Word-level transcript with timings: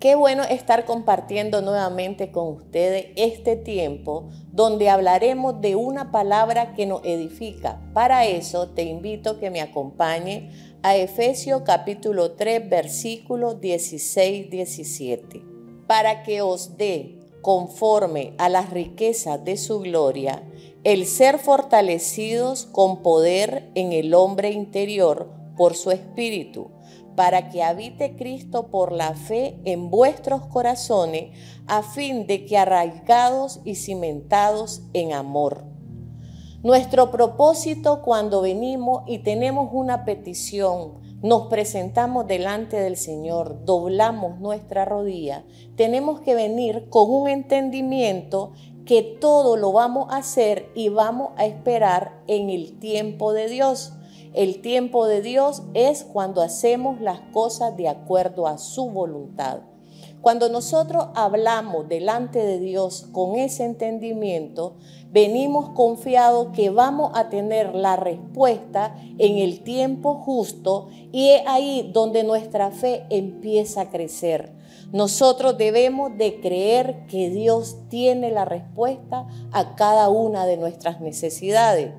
Qué 0.00 0.14
bueno 0.14 0.44
estar 0.44 0.84
compartiendo 0.84 1.60
nuevamente 1.60 2.30
con 2.30 2.54
ustedes 2.54 3.06
este 3.16 3.56
tiempo 3.56 4.28
donde 4.52 4.90
hablaremos 4.90 5.60
de 5.60 5.74
una 5.74 6.12
palabra 6.12 6.72
que 6.74 6.86
nos 6.86 7.04
edifica. 7.04 7.80
Para 7.94 8.24
eso 8.24 8.68
te 8.68 8.84
invito 8.84 9.30
a 9.30 9.40
que 9.40 9.50
me 9.50 9.60
acompañe 9.60 10.52
a 10.84 10.94
Efesios 10.94 11.62
capítulo 11.62 12.36
3 12.36 12.70
versículos 12.70 13.56
16-17. 13.56 15.42
Para 15.88 16.22
que 16.22 16.42
os 16.42 16.76
dé 16.76 17.18
conforme 17.42 18.34
a 18.38 18.48
las 18.48 18.70
riquezas 18.70 19.44
de 19.44 19.56
su 19.56 19.80
gloria 19.80 20.44
el 20.84 21.06
ser 21.06 21.40
fortalecidos 21.40 22.66
con 22.66 23.02
poder 23.02 23.68
en 23.74 23.92
el 23.92 24.14
hombre 24.14 24.52
interior 24.52 25.28
por 25.56 25.74
su 25.74 25.90
espíritu 25.90 26.70
para 27.18 27.48
que 27.48 27.64
habite 27.64 28.14
Cristo 28.14 28.68
por 28.68 28.92
la 28.92 29.12
fe 29.12 29.58
en 29.64 29.90
vuestros 29.90 30.46
corazones, 30.46 31.36
a 31.66 31.82
fin 31.82 32.28
de 32.28 32.46
que 32.46 32.56
arraigados 32.56 33.58
y 33.64 33.74
cimentados 33.74 34.82
en 34.92 35.12
amor. 35.12 35.64
Nuestro 36.62 37.10
propósito 37.10 38.02
cuando 38.02 38.40
venimos 38.40 39.02
y 39.08 39.18
tenemos 39.18 39.70
una 39.72 40.04
petición, 40.04 41.00
nos 41.20 41.48
presentamos 41.48 42.28
delante 42.28 42.78
del 42.78 42.96
Señor, 42.96 43.64
doblamos 43.64 44.38
nuestra 44.38 44.84
rodilla, 44.84 45.44
tenemos 45.74 46.20
que 46.20 46.36
venir 46.36 46.88
con 46.88 47.10
un 47.10 47.28
entendimiento 47.28 48.52
que 48.86 49.02
todo 49.02 49.56
lo 49.56 49.72
vamos 49.72 50.06
a 50.12 50.18
hacer 50.18 50.70
y 50.76 50.88
vamos 50.88 51.30
a 51.36 51.46
esperar 51.46 52.22
en 52.28 52.48
el 52.48 52.78
tiempo 52.78 53.32
de 53.32 53.48
Dios. 53.48 53.94
El 54.34 54.60
tiempo 54.60 55.06
de 55.06 55.22
Dios 55.22 55.62
es 55.74 56.04
cuando 56.04 56.42
hacemos 56.42 57.00
las 57.00 57.20
cosas 57.32 57.76
de 57.76 57.88
acuerdo 57.88 58.46
a 58.46 58.58
su 58.58 58.90
voluntad. 58.90 59.60
Cuando 60.20 60.48
nosotros 60.48 61.06
hablamos 61.14 61.88
delante 61.88 62.40
de 62.40 62.58
Dios 62.58 63.06
con 63.12 63.36
ese 63.36 63.64
entendimiento, 63.64 64.74
venimos 65.12 65.70
confiados 65.70 66.48
que 66.52 66.70
vamos 66.70 67.12
a 67.14 67.28
tener 67.28 67.74
la 67.74 67.96
respuesta 67.96 68.96
en 69.16 69.38
el 69.38 69.62
tiempo 69.62 70.16
justo 70.16 70.88
y 71.12 71.28
es 71.30 71.42
ahí 71.46 71.90
donde 71.94 72.24
nuestra 72.24 72.72
fe 72.72 73.06
empieza 73.10 73.82
a 73.82 73.90
crecer. 73.90 74.52
Nosotros 74.92 75.56
debemos 75.56 76.16
de 76.16 76.40
creer 76.40 77.06
que 77.06 77.30
Dios 77.30 77.76
tiene 77.88 78.30
la 78.30 78.44
respuesta 78.44 79.26
a 79.52 79.76
cada 79.76 80.08
una 80.08 80.46
de 80.46 80.56
nuestras 80.56 81.00
necesidades 81.00 81.92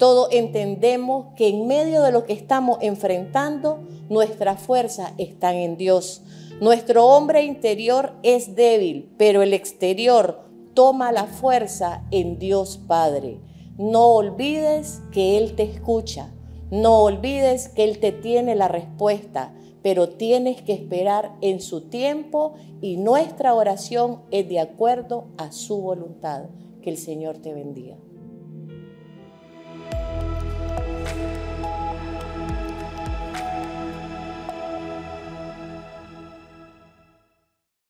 todos 0.00 0.28
entendemos 0.32 1.26
que 1.36 1.48
en 1.48 1.66
medio 1.66 2.02
de 2.02 2.10
lo 2.10 2.24
que 2.24 2.32
estamos 2.32 2.78
enfrentando, 2.80 3.80
nuestra 4.08 4.56
fuerza 4.56 5.12
está 5.18 5.54
en 5.54 5.76
Dios. 5.76 6.22
Nuestro 6.58 7.06
hombre 7.06 7.42
interior 7.42 8.14
es 8.22 8.56
débil, 8.56 9.12
pero 9.18 9.42
el 9.42 9.52
exterior 9.52 10.40
toma 10.72 11.12
la 11.12 11.24
fuerza 11.24 12.02
en 12.10 12.38
Dios 12.38 12.80
Padre. 12.88 13.40
No 13.76 14.06
olvides 14.06 15.02
que 15.12 15.36
Él 15.36 15.54
te 15.54 15.64
escucha. 15.64 16.32
No 16.70 17.02
olvides 17.02 17.68
que 17.68 17.84
Él 17.84 17.98
te 17.98 18.12
tiene 18.12 18.54
la 18.54 18.68
respuesta, 18.68 19.52
pero 19.82 20.08
tienes 20.08 20.62
que 20.62 20.72
esperar 20.72 21.32
en 21.42 21.60
su 21.60 21.90
tiempo 21.90 22.54
y 22.80 22.96
nuestra 22.96 23.52
oración 23.52 24.22
es 24.30 24.48
de 24.48 24.60
acuerdo 24.60 25.26
a 25.36 25.52
su 25.52 25.82
voluntad. 25.82 26.44
Que 26.80 26.88
el 26.88 26.96
Señor 26.96 27.36
te 27.36 27.52
bendiga. 27.52 27.98